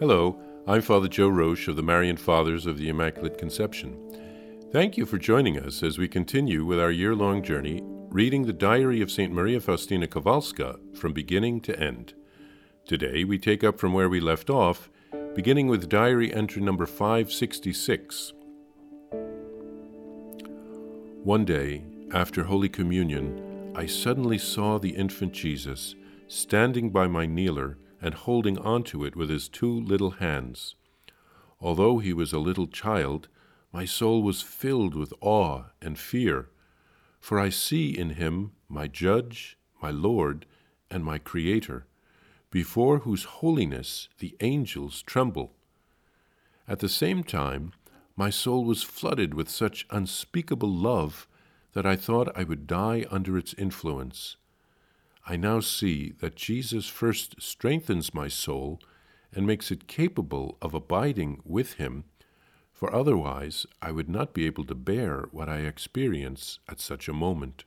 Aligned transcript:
Hello, 0.00 0.40
I'm 0.66 0.80
Father 0.80 1.08
Joe 1.08 1.28
Roesch 1.28 1.68
of 1.68 1.76
the 1.76 1.82
Marian 1.82 2.16
Fathers 2.16 2.64
of 2.64 2.78
the 2.78 2.88
Immaculate 2.88 3.36
Conception. 3.36 3.98
Thank 4.72 4.96
you 4.96 5.04
for 5.04 5.18
joining 5.18 5.58
us 5.58 5.82
as 5.82 5.98
we 5.98 6.08
continue 6.08 6.64
with 6.64 6.80
our 6.80 6.90
year 6.90 7.14
long 7.14 7.42
journey 7.42 7.82
reading 8.08 8.46
the 8.46 8.54
diary 8.54 9.02
of 9.02 9.10
St. 9.10 9.30
Maria 9.30 9.60
Faustina 9.60 10.06
Kowalska 10.06 10.96
from 10.96 11.12
beginning 11.12 11.60
to 11.60 11.78
end. 11.78 12.14
Today 12.86 13.24
we 13.24 13.38
take 13.38 13.62
up 13.62 13.78
from 13.78 13.92
where 13.92 14.08
we 14.08 14.20
left 14.20 14.48
off, 14.48 14.88
beginning 15.34 15.66
with 15.66 15.90
diary 15.90 16.32
entry 16.32 16.62
number 16.62 16.86
566. 16.86 18.32
One 21.24 21.44
day, 21.44 21.84
after 22.14 22.44
Holy 22.44 22.70
Communion, 22.70 23.74
I 23.76 23.84
suddenly 23.84 24.38
saw 24.38 24.78
the 24.78 24.96
infant 24.96 25.34
Jesus 25.34 25.94
standing 26.26 26.88
by 26.88 27.06
my 27.06 27.26
kneeler 27.26 27.76
and 28.00 28.14
holding 28.14 28.58
on 28.58 28.82
to 28.84 29.04
it 29.04 29.14
with 29.14 29.28
his 29.30 29.48
two 29.48 29.80
little 29.80 30.12
hands. 30.12 30.74
Although 31.60 31.98
he 31.98 32.12
was 32.12 32.32
a 32.32 32.38
little 32.38 32.66
child, 32.66 33.28
my 33.72 33.84
soul 33.84 34.22
was 34.22 34.42
filled 34.42 34.94
with 34.94 35.12
awe 35.20 35.64
and 35.82 35.98
fear, 35.98 36.48
for 37.20 37.38
I 37.38 37.50
see 37.50 37.96
in 37.96 38.10
him 38.10 38.52
my 38.68 38.88
Judge, 38.88 39.58
my 39.82 39.90
Lord, 39.90 40.46
and 40.90 41.04
my 41.04 41.18
Creator, 41.18 41.86
before 42.50 43.00
whose 43.00 43.24
holiness 43.24 44.08
the 44.18 44.36
angels 44.40 45.02
tremble. 45.02 45.52
At 46.66 46.80
the 46.80 46.88
same 46.88 47.22
time, 47.22 47.72
my 48.16 48.30
soul 48.30 48.64
was 48.64 48.82
flooded 48.82 49.34
with 49.34 49.48
such 49.48 49.86
unspeakable 49.90 50.70
love 50.70 51.28
that 51.72 51.86
I 51.86 51.96
thought 51.96 52.36
I 52.36 52.44
would 52.44 52.66
die 52.66 53.06
under 53.10 53.38
its 53.38 53.54
influence. 53.54 54.36
I 55.26 55.36
now 55.36 55.60
see 55.60 56.12
that 56.20 56.34
Jesus 56.34 56.86
first 56.86 57.40
strengthens 57.40 58.14
my 58.14 58.28
soul 58.28 58.80
and 59.32 59.46
makes 59.46 59.70
it 59.70 59.86
capable 59.86 60.56
of 60.60 60.74
abiding 60.74 61.40
with 61.44 61.74
Him, 61.74 62.04
for 62.72 62.92
otherwise 62.94 63.66
I 63.80 63.92
would 63.92 64.08
not 64.08 64.32
be 64.34 64.46
able 64.46 64.64
to 64.64 64.74
bear 64.74 65.28
what 65.30 65.48
I 65.48 65.58
experience 65.58 66.58
at 66.68 66.80
such 66.80 67.08
a 67.08 67.12
moment. 67.12 67.64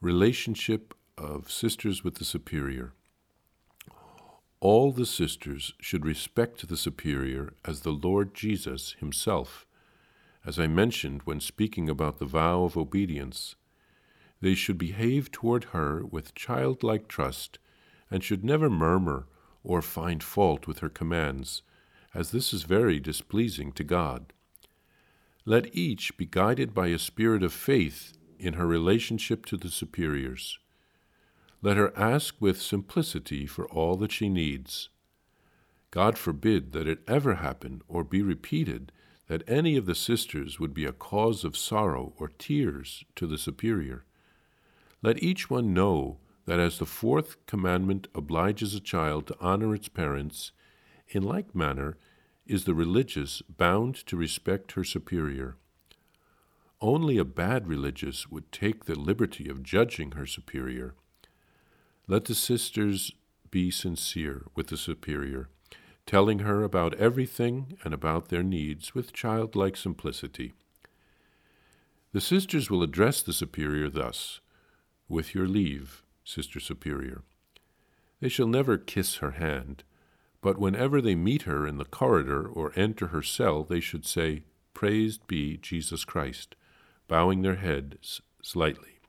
Relationship 0.00 0.94
of 1.18 1.50
Sisters 1.50 2.02
with 2.02 2.14
the 2.14 2.24
Superior. 2.24 2.92
All 4.60 4.92
the 4.92 5.06
sisters 5.06 5.74
should 5.80 6.06
respect 6.06 6.68
the 6.68 6.76
Superior 6.76 7.54
as 7.64 7.80
the 7.80 7.92
Lord 7.92 8.34
Jesus 8.34 8.94
Himself, 9.00 9.66
as 10.46 10.58
I 10.58 10.66
mentioned 10.66 11.22
when 11.24 11.40
speaking 11.40 11.90
about 11.90 12.18
the 12.18 12.24
vow 12.24 12.64
of 12.64 12.76
obedience 12.76 13.56
they 14.40 14.54
should 14.54 14.78
behave 14.78 15.30
toward 15.30 15.64
her 15.64 16.04
with 16.04 16.34
childlike 16.34 17.08
trust, 17.08 17.58
and 18.10 18.24
should 18.24 18.44
never 18.44 18.70
murmur 18.70 19.26
or 19.62 19.82
find 19.82 20.22
fault 20.22 20.66
with 20.66 20.78
her 20.78 20.88
commands, 20.88 21.62
as 22.14 22.30
this 22.30 22.52
is 22.52 22.62
very 22.62 22.98
displeasing 22.98 23.72
to 23.72 23.84
God. 23.84 24.32
Let 25.44 25.74
each 25.74 26.16
be 26.16 26.26
guided 26.26 26.74
by 26.74 26.88
a 26.88 26.98
spirit 26.98 27.42
of 27.42 27.52
faith 27.52 28.12
in 28.38 28.54
her 28.54 28.66
relationship 28.66 29.44
to 29.46 29.56
the 29.56 29.70
superiors. 29.70 30.58
Let 31.62 31.76
her 31.76 31.92
ask 31.96 32.34
with 32.40 32.60
simplicity 32.60 33.46
for 33.46 33.66
all 33.66 33.96
that 33.96 34.12
she 34.12 34.28
needs. 34.28 34.88
God 35.90 36.16
forbid 36.16 36.72
that 36.72 36.88
it 36.88 37.00
ever 37.06 37.34
happen 37.36 37.82
or 37.88 38.04
be 38.04 38.22
repeated 38.22 38.92
that 39.26 39.48
any 39.48 39.76
of 39.76 39.86
the 39.86 39.94
sisters 39.94 40.58
would 40.58 40.72
be 40.72 40.84
a 40.84 40.92
cause 40.92 41.44
of 41.44 41.56
sorrow 41.56 42.14
or 42.18 42.28
tears 42.28 43.04
to 43.16 43.26
the 43.26 43.38
superior. 43.38 44.04
Let 45.02 45.22
each 45.22 45.48
one 45.48 45.72
know 45.72 46.18
that 46.44 46.60
as 46.60 46.78
the 46.78 46.86
fourth 46.86 47.46
commandment 47.46 48.08
obliges 48.14 48.74
a 48.74 48.80
child 48.80 49.26
to 49.28 49.36
honor 49.40 49.74
its 49.74 49.88
parents, 49.88 50.52
in 51.08 51.22
like 51.22 51.54
manner 51.54 51.96
is 52.46 52.64
the 52.64 52.74
religious 52.74 53.42
bound 53.42 53.94
to 54.06 54.16
respect 54.16 54.72
her 54.72 54.84
superior. 54.84 55.56
Only 56.80 57.18
a 57.18 57.24
bad 57.24 57.66
religious 57.66 58.28
would 58.30 58.50
take 58.52 58.84
the 58.84 58.98
liberty 58.98 59.48
of 59.48 59.62
judging 59.62 60.12
her 60.12 60.26
superior. 60.26 60.94
Let 62.06 62.24
the 62.24 62.34
sisters 62.34 63.12
be 63.50 63.70
sincere 63.70 64.46
with 64.54 64.68
the 64.68 64.76
superior, 64.76 65.48
telling 66.06 66.40
her 66.40 66.62
about 66.62 66.94
everything 66.94 67.78
and 67.84 67.94
about 67.94 68.28
their 68.28 68.42
needs 68.42 68.94
with 68.94 69.12
childlike 69.12 69.76
simplicity. 69.76 70.52
The 72.12 72.20
sisters 72.20 72.70
will 72.70 72.82
address 72.82 73.22
the 73.22 73.32
superior 73.32 73.88
thus 73.88 74.40
with 75.10 75.34
your 75.34 75.48
leave, 75.48 76.02
Sister 76.24 76.60
Superior. 76.60 77.22
They 78.20 78.28
shall 78.28 78.46
never 78.46 78.78
kiss 78.78 79.16
her 79.16 79.32
hand, 79.32 79.82
but 80.40 80.58
whenever 80.58 81.00
they 81.00 81.14
meet 81.14 81.42
her 81.42 81.66
in 81.66 81.78
the 81.78 81.84
corridor 81.84 82.46
or 82.46 82.72
enter 82.76 83.08
her 83.08 83.22
cell, 83.22 83.64
they 83.64 83.80
should 83.80 84.06
say, 84.06 84.44
Praised 84.72 85.26
be 85.26 85.56
Jesus 85.56 86.04
Christ, 86.04 86.54
bowing 87.08 87.42
their 87.42 87.56
heads 87.56 88.22
slightly. 88.42 89.00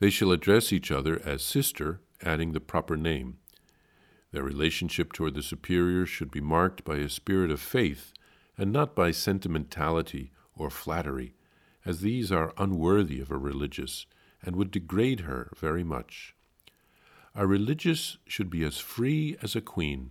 They 0.00 0.10
shall 0.10 0.32
address 0.32 0.72
each 0.72 0.90
other 0.90 1.22
as 1.24 1.42
sister, 1.42 2.00
adding 2.22 2.52
the 2.52 2.60
proper 2.60 2.96
name. 2.96 3.38
Their 4.32 4.42
relationship 4.42 5.12
toward 5.12 5.34
the 5.34 5.42
superior 5.42 6.06
should 6.06 6.30
be 6.30 6.40
marked 6.40 6.84
by 6.84 6.96
a 6.96 7.08
spirit 7.08 7.50
of 7.50 7.60
faith 7.60 8.12
and 8.58 8.72
not 8.72 8.96
by 8.96 9.12
sentimentality 9.12 10.32
or 10.56 10.70
flattery, 10.70 11.34
as 11.86 12.00
these 12.00 12.32
are 12.32 12.52
unworthy 12.58 13.20
of 13.20 13.30
a 13.30 13.38
religious 13.38 14.06
and 14.44 14.56
would 14.56 14.70
degrade 14.70 15.20
her 15.20 15.50
very 15.56 15.84
much. 15.84 16.34
A 17.34 17.46
religious 17.46 18.18
should 18.26 18.50
be 18.50 18.62
as 18.64 18.78
free 18.78 19.36
as 19.42 19.56
a 19.56 19.60
queen, 19.60 20.10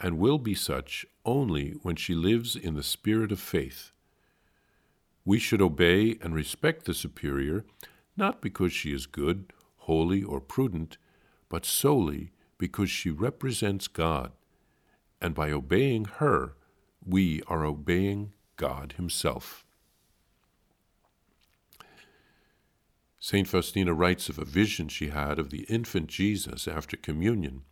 and 0.00 0.18
will 0.18 0.38
be 0.38 0.54
such 0.54 1.06
only 1.24 1.72
when 1.82 1.96
she 1.96 2.14
lives 2.14 2.56
in 2.56 2.74
the 2.74 2.82
spirit 2.82 3.32
of 3.32 3.40
faith. 3.40 3.92
We 5.24 5.38
should 5.38 5.62
obey 5.62 6.18
and 6.22 6.34
respect 6.34 6.84
the 6.84 6.94
superior, 6.94 7.64
not 8.16 8.40
because 8.40 8.72
she 8.72 8.92
is 8.92 9.06
good, 9.06 9.52
holy, 9.78 10.22
or 10.22 10.40
prudent, 10.40 10.98
but 11.48 11.64
solely 11.64 12.30
because 12.58 12.90
she 12.90 13.10
represents 13.10 13.88
God, 13.88 14.32
and 15.20 15.34
by 15.34 15.50
obeying 15.50 16.04
her, 16.04 16.54
we 17.04 17.42
are 17.46 17.64
obeying 17.64 18.32
God 18.56 18.94
Himself. 18.96 19.65
St. 23.28 23.48
Faustina 23.48 23.92
writes 23.92 24.28
of 24.28 24.38
a 24.38 24.44
vision 24.44 24.86
she 24.86 25.08
had 25.08 25.40
of 25.40 25.50
the 25.50 25.64
infant 25.64 26.06
Jesus 26.06 26.68
after 26.68 26.96
communion. 26.96 27.62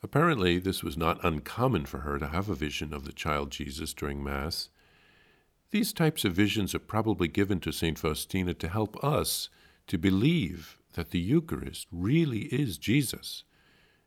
Apparently, 0.00 0.60
this 0.60 0.84
was 0.84 0.96
not 0.96 1.18
uncommon 1.24 1.86
for 1.86 2.02
her 2.02 2.20
to 2.20 2.28
have 2.28 2.48
a 2.48 2.54
vision 2.54 2.94
of 2.94 3.04
the 3.04 3.12
child 3.12 3.50
Jesus 3.50 3.92
during 3.92 4.22
Mass. 4.22 4.68
These 5.72 5.92
types 5.92 6.24
of 6.24 6.34
visions 6.34 6.72
are 6.72 6.78
probably 6.78 7.26
given 7.26 7.58
to 7.58 7.72
St. 7.72 7.98
Faustina 7.98 8.54
to 8.54 8.68
help 8.68 9.02
us 9.02 9.48
to 9.88 9.98
believe 9.98 10.78
that 10.92 11.10
the 11.10 11.18
Eucharist 11.18 11.88
really 11.90 12.42
is 12.54 12.78
Jesus. 12.78 13.42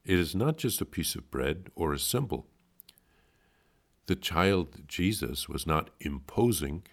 It 0.05 0.17
is 0.17 0.33
not 0.33 0.55
just 0.55 0.79
a 0.79 0.85
piece 0.85 1.13
of 1.15 1.29
bread 1.29 1.71
or 1.75 1.91
a 1.91 1.99
symbol. 1.99 2.47
The 4.05 4.15
child 4.15 4.87
Jesus 4.87 5.49
was 5.49 5.67
not 5.67 5.89
imposing, 5.99 6.83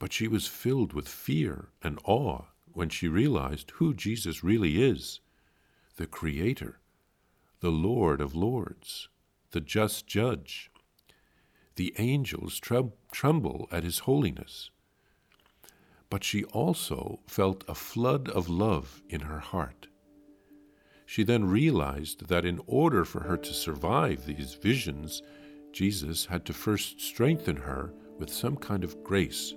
but 0.00 0.12
she 0.12 0.26
was 0.26 0.48
filled 0.48 0.92
with 0.92 1.06
fear 1.06 1.68
and 1.80 2.00
awe 2.02 2.46
when 2.74 2.88
she 2.88 3.08
realized 3.08 3.70
who 3.76 3.94
Jesus 3.94 4.44
really 4.44 4.82
is 4.82 5.20
the 5.96 6.06
Creator, 6.06 6.80
the 7.60 7.70
Lord 7.70 8.20
of 8.20 8.34
Lords, 8.34 9.08
the 9.52 9.60
just 9.60 10.08
Judge. 10.08 10.70
The 11.76 11.94
angels 11.98 12.60
tremble 13.12 13.68
at 13.70 13.84
his 13.84 14.00
holiness. 14.00 14.70
But 16.10 16.24
she 16.24 16.44
also 16.44 17.20
felt 17.26 17.64
a 17.68 17.74
flood 17.74 18.28
of 18.28 18.48
love 18.48 19.02
in 19.08 19.22
her 19.22 19.38
heart. 19.38 19.86
She 21.06 21.22
then 21.22 21.44
realized 21.44 22.26
that 22.28 22.44
in 22.44 22.60
order 22.66 23.04
for 23.04 23.20
her 23.20 23.36
to 23.36 23.54
survive 23.54 24.24
these 24.24 24.54
visions, 24.54 25.22
Jesus 25.72 26.26
had 26.26 26.44
to 26.46 26.52
first 26.52 27.00
strengthen 27.00 27.56
her 27.56 27.92
with 28.18 28.30
some 28.30 28.56
kind 28.56 28.82
of 28.84 29.02
grace 29.04 29.54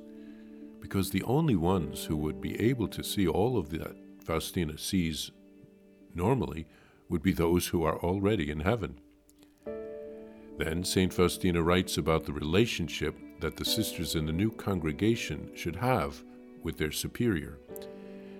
because 0.80 1.10
the 1.10 1.24
only 1.24 1.56
ones 1.56 2.06
who 2.06 2.18
would 2.18 2.42
be 2.42 2.60
able 2.60 2.88
to 2.88 3.04
see 3.04 3.28
all 3.28 3.58
of 3.58 3.70
that 3.70 3.96
Faustina 4.24 4.78
sees 4.78 5.32
normally 6.14 6.68
would 7.10 7.22
be 7.22 7.32
those 7.32 7.68
who 7.68 7.84
are 7.84 7.98
already 8.00 8.52
in 8.52 8.60
heaven. 8.60 9.00
Then 10.58 10.84
St. 10.84 11.14
Faustina 11.14 11.62
writes 11.62 11.98
about 11.98 12.26
the 12.26 12.34
relationship 12.34 13.16
that 13.40 13.56
the 13.56 13.66
sisters 13.66 14.16
in 14.16 14.26
the 14.26 14.34
new 14.34 14.52
congregation 14.52 15.52
should 15.56 15.76
have 15.76 16.24
with 16.64 16.78
their 16.78 16.92
superior. 16.92 17.60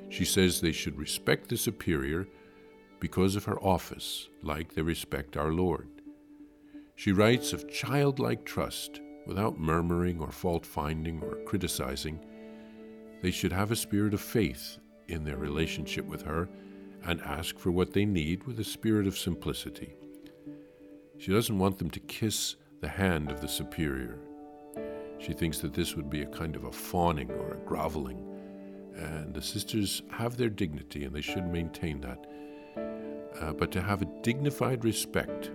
She 0.10 0.26
says 0.26 0.60
they 0.60 0.72
should 0.72 0.98
respect 0.98 1.50
the 1.50 1.58
superior 1.58 2.28
because 3.00 3.36
of 3.36 3.46
her 3.46 3.60
office, 3.64 4.28
like 4.42 4.74
they 4.74 4.82
respect 4.82 5.38
our 5.38 5.54
Lord. 5.54 5.88
She 6.96 7.12
writes 7.12 7.54
of 7.54 7.70
childlike 7.70 8.44
trust 8.44 9.02
without 9.28 9.60
murmuring 9.60 10.20
or 10.20 10.32
fault 10.32 10.66
finding 10.66 11.22
or 11.22 11.36
criticizing 11.46 12.20
they 13.22 13.32
should 13.32 13.52
have 13.52 13.72
a 13.72 13.76
spirit 13.76 14.14
of 14.14 14.22
faith 14.22 14.78
in 15.08 15.24
their 15.24 15.38
relationship 15.38 16.06
with 16.06 16.22
her 16.22 16.48
and 17.06 17.22
ask 17.22 17.58
for 17.58 17.72
what 17.72 17.94
they 17.94 18.06
need 18.06 18.44
with 18.44 18.60
a 18.60 18.64
spirit 18.64 19.08
of 19.08 19.18
simplicity. 19.18 19.96
She 21.18 21.32
doesn't 21.32 21.58
want 21.58 21.78
them 21.78 21.90
to 21.92 22.00
kiss 22.02 22.56
the 22.82 22.88
hand 22.88 23.32
of 23.32 23.42
the 23.42 23.48
superior. 23.48 24.20
She 25.20 25.34
thinks 25.34 25.60
that 25.60 25.74
this 25.74 25.96
would 25.96 26.10
be 26.10 26.22
a 26.22 26.28
kind 26.28 26.56
of 26.56 26.66
a 26.66 26.72
fawning 26.72 27.32
or 27.32 27.54
a 27.54 27.66
groveling. 27.66 28.24
And 28.96 29.34
the 29.34 29.42
sisters 29.42 30.04
have 30.12 30.38
their 30.38 30.50
dignity 30.50 31.06
and 31.06 31.16
they 31.16 31.22
should 31.22 31.48
maintain 31.48 32.02
that. 32.02 32.26
Uh, 33.40 33.54
but 33.54 33.72
to 33.72 33.82
have 33.82 34.02
a 34.02 34.22
dignified 34.22 34.84
respect, 34.84 35.52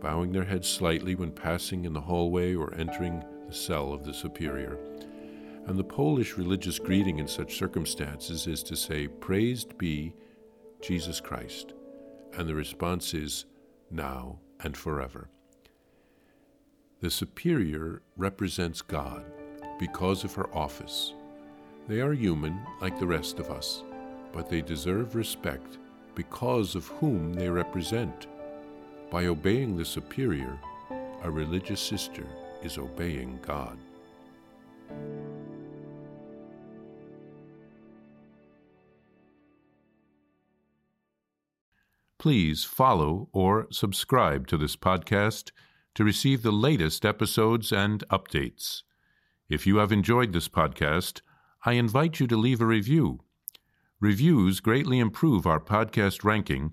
bowing 0.00 0.32
their 0.32 0.44
heads 0.44 0.68
slightly 0.68 1.14
when 1.14 1.32
passing 1.32 1.84
in 1.84 1.92
the 1.92 2.00
hallway 2.00 2.54
or 2.54 2.74
entering 2.74 3.22
the 3.46 3.54
cell 3.54 3.92
of 3.92 4.04
the 4.04 4.14
superior. 4.14 4.78
And 5.66 5.78
the 5.78 5.84
Polish 5.84 6.36
religious 6.36 6.78
greeting 6.78 7.18
in 7.18 7.28
such 7.28 7.58
circumstances 7.58 8.46
is 8.46 8.62
to 8.64 8.76
say, 8.76 9.08
Praised 9.08 9.76
be 9.78 10.14
Jesus 10.80 11.20
Christ. 11.20 11.74
And 12.36 12.48
the 12.48 12.54
response 12.54 13.14
is, 13.14 13.44
Now 13.90 14.38
and 14.62 14.76
forever. 14.76 15.28
The 17.00 17.10
superior 17.10 18.02
represents 18.16 18.82
God 18.82 19.24
because 19.78 20.24
of 20.24 20.34
her 20.34 20.54
office. 20.54 21.14
They 21.88 22.00
are 22.00 22.12
human 22.12 22.60
like 22.80 22.98
the 22.98 23.06
rest 23.06 23.38
of 23.38 23.50
us, 23.50 23.82
but 24.32 24.48
they 24.48 24.60
deserve 24.60 25.14
respect 25.14 25.78
because 26.14 26.74
of 26.74 26.86
whom 26.86 27.32
they 27.32 27.48
represent. 27.48 28.26
By 29.10 29.26
obeying 29.26 29.76
the 29.76 29.84
superior, 29.84 30.56
a 31.24 31.30
religious 31.30 31.80
sister 31.80 32.24
is 32.62 32.78
obeying 32.78 33.40
God. 33.42 33.76
Please 42.20 42.64
follow 42.64 43.28
or 43.32 43.66
subscribe 43.72 44.46
to 44.46 44.56
this 44.56 44.76
podcast 44.76 45.50
to 45.94 46.04
receive 46.04 46.42
the 46.42 46.52
latest 46.52 47.04
episodes 47.04 47.72
and 47.72 48.04
updates. 48.10 48.82
If 49.48 49.66
you 49.66 49.78
have 49.78 49.90
enjoyed 49.90 50.32
this 50.32 50.46
podcast, 50.46 51.22
I 51.64 51.72
invite 51.72 52.20
you 52.20 52.28
to 52.28 52.36
leave 52.36 52.60
a 52.60 52.66
review. 52.66 53.20
Reviews 53.98 54.60
greatly 54.60 55.00
improve 55.00 55.46
our 55.46 55.58
podcast 55.58 56.22
ranking 56.22 56.72